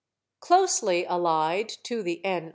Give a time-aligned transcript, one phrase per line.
[0.39, 2.49] Closely allied to the N.